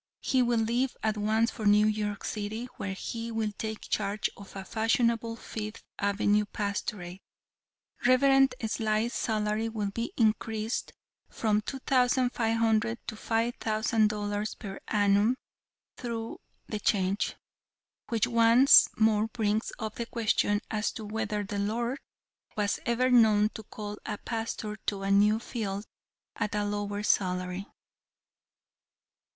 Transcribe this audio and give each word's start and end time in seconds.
He 0.21 0.41
will 0.41 0.59
leave 0.61 0.97
at 1.03 1.15
once 1.15 1.51
for 1.51 1.67
New 1.67 1.85
York 1.85 2.23
City, 2.25 2.65
where 2.77 2.95
he 2.95 3.31
will 3.31 3.51
take 3.59 3.81
charge 3.81 4.31
of 4.35 4.55
a 4.55 4.65
fashionable 4.65 5.35
Fifth 5.35 5.83
Avenue 5.99 6.45
pastorate. 6.45 7.21
Reverend 8.07 8.55
Sly's 8.65 9.13
salary 9.13 9.69
will 9.69 9.91
be 9.91 10.11
increased 10.17 10.93
from 11.29 11.61
two 11.61 11.77
thousand 11.85 12.31
five 12.31 12.57
hundred 12.57 12.97
to 13.09 13.15
five 13.15 13.53
thousand 13.59 14.07
dollars 14.09 14.55
per 14.55 14.79
annum 14.87 15.35
through 15.97 16.39
the 16.67 16.79
change, 16.79 17.35
which 18.09 18.25
once 18.25 18.87
more 18.97 19.27
brings 19.27 19.71
up 19.77 19.97
the 19.97 20.07
question 20.07 20.61
as 20.71 20.91
to 20.93 21.05
whether 21.05 21.43
the 21.43 21.59
Lord 21.59 21.99
was 22.57 22.79
ever 22.87 23.11
known 23.11 23.49
to 23.49 23.61
call 23.61 23.99
a 24.07 24.17
pastor 24.17 24.77
to 24.87 25.03
a 25.03 25.11
new 25.11 25.37
field 25.37 25.85
at 26.37 26.55
a 26.55 26.65
lower 26.65 27.03
salary." 27.03 27.67